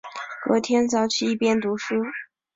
[0.43, 1.93] 隔天早起一边读书